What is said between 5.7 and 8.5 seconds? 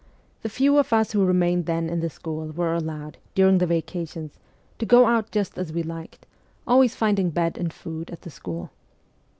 we liked, always finding bed and food at the